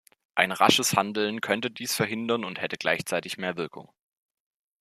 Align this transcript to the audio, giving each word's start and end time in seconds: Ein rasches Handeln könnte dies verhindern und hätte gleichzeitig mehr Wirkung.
Ein 0.33 0.51
rasches 0.51 0.95
Handeln 0.95 1.41
könnte 1.41 1.69
dies 1.69 1.93
verhindern 1.93 2.43
und 2.43 2.59
hätte 2.59 2.75
gleichzeitig 2.75 3.37
mehr 3.37 3.55
Wirkung. 3.55 3.93